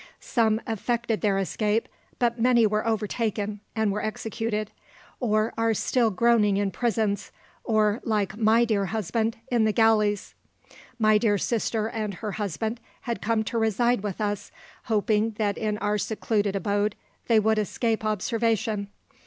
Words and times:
Some 0.19 0.61
effected 0.67 1.21
their 1.21 1.37
escape, 1.37 1.87
but 2.17 2.39
many 2.39 2.65
were 2.65 2.87
overtaken, 2.87 3.59
and 3.75 3.91
were 3.91 4.01
executed, 4.03 4.71
or 5.19 5.53
are 5.59 5.75
still 5.75 6.09
groaning 6.09 6.57
in 6.57 6.71
prisons, 6.71 7.31
or, 7.63 8.01
like 8.03 8.35
my 8.35 8.65
dear 8.65 8.87
husband, 8.87 9.37
in 9.51 9.63
the 9.65 9.71
galleys. 9.71 10.33
My 10.97 11.19
dear 11.19 11.37
sister 11.37 11.87
and 11.87 12.15
her 12.15 12.31
husband 12.31 12.79
had 13.01 13.21
come 13.21 13.43
to 13.43 13.59
reside 13.59 14.01
with 14.01 14.19
us, 14.19 14.51
hoping 14.85 15.35
that 15.37 15.55
in 15.55 15.77
our 15.77 15.99
secluded 15.99 16.55
abode 16.55 16.95
they 17.27 17.39
would 17.39 17.59
escape 17.59 18.03
observation. 18.03 18.87